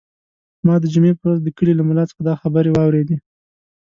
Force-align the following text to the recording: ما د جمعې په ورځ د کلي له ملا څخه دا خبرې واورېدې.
ما 0.65 0.75
د 0.81 0.85
جمعې 0.93 1.13
په 1.17 1.23
ورځ 1.27 1.39
د 1.43 1.49
کلي 1.57 1.73
له 1.77 1.83
ملا 1.89 2.03
څخه 2.09 2.21
دا 2.27 2.33
خبرې 2.41 2.69
واورېدې. 2.71 3.17